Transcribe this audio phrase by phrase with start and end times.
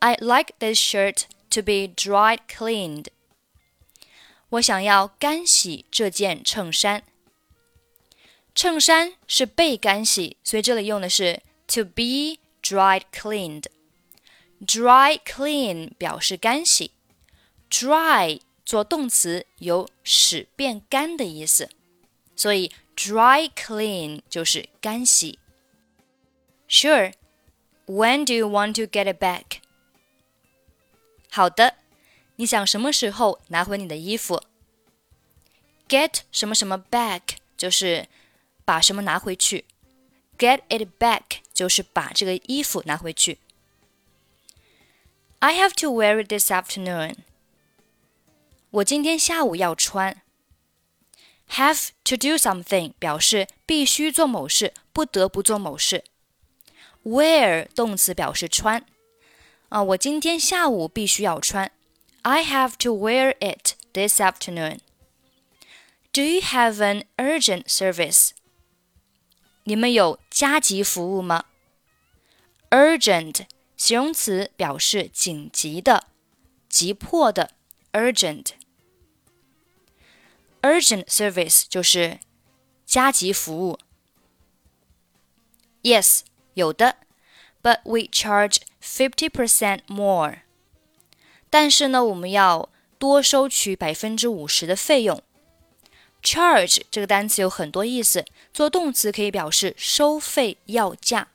[0.00, 3.06] I'd like this shirt to be dry cleaned.
[4.50, 7.02] 我想要干洗这件衬衫。
[8.54, 16.90] 衬衫是被干洗，所以这里用的是 to be dry cleaned。dry clean 表示干洗，
[17.70, 21.70] dry 做动词有使变干的意思，
[22.36, 25.38] 所以 dry clean 就是干洗。
[26.68, 27.12] Sure.
[27.86, 29.60] When do you want to get it back?
[31.30, 31.76] 好的，
[32.36, 34.42] 你想什么时候拿回你的衣服？
[35.88, 37.22] Get 什么什么 back
[37.56, 38.08] 就是
[38.66, 39.64] 把什么拿回去，
[40.36, 43.38] get it back 就是把这个衣服拿回去。
[45.38, 47.14] I have to wear it this afternoon.
[48.72, 50.22] 我今天下午要穿。
[51.50, 56.04] Have to do something 表示必须做某事，不得不做某事。
[57.04, 58.84] Wear 动词表示穿。
[59.70, 61.72] 啊，我今天下午必须要穿。
[62.22, 64.80] I have to wear it this afternoon.
[66.12, 68.30] Do you have an urgent service?
[69.64, 71.46] 你们有加急服务吗？
[72.70, 73.46] Urgent
[73.76, 76.08] 形容词表示紧急的、
[76.68, 77.52] 急迫的。
[77.92, 78.48] Urgent。
[80.63, 82.19] Urgent service 就是
[82.85, 83.77] 加急服务。
[85.83, 86.21] Yes，
[86.55, 86.95] 有的
[87.61, 90.39] ，but we charge fifty percent more。
[91.49, 95.21] 但是呢，我们要多收取百分之五十的费用。
[96.23, 101.27] Charge 这个单词有很多意思，做动词可以表示收费要价。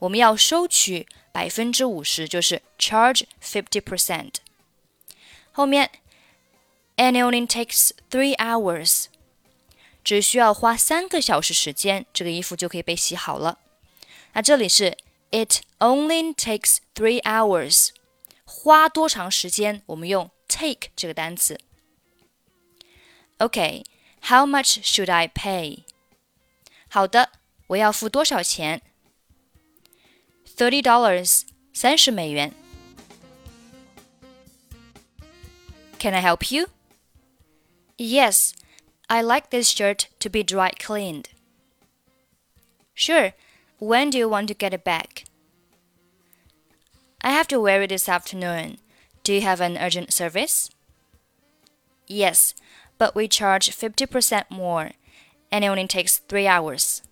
[0.00, 4.34] 我们要收取百分之五十，就是 charge fifty percent。
[5.52, 5.90] 后面
[6.97, 9.05] and it only takes three hours。
[10.03, 13.59] 只需要花三个小时时间，这个衣服就可以被洗好了。
[14.33, 14.97] 那这里是
[15.31, 17.89] it only takes three hours，
[18.43, 19.81] 花多长时间？
[19.85, 21.59] 我们用 take 这个单词。
[23.37, 25.83] Okay，how much should I pay？
[26.89, 27.31] 好的，
[27.67, 28.81] 我要付多少钱？
[30.55, 31.43] Thirty dollars，
[31.73, 32.53] 三十美元。
[35.99, 36.67] Can I help you?
[38.00, 38.54] Yes,
[39.10, 41.30] I like this shirt to be dry cleaned.
[42.94, 43.32] Sure.
[43.80, 45.24] When do you want to get it back?
[47.22, 48.78] I have to wear it this afternoon.
[49.24, 50.70] Do you have an urgent service?
[52.06, 52.54] Yes,
[52.98, 54.92] but we charge 50% more,
[55.50, 57.02] and it only takes three hours.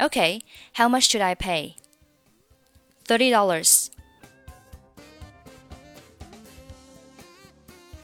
[0.00, 0.40] Okay,
[0.74, 1.76] how much should I pay?
[3.04, 3.90] $30.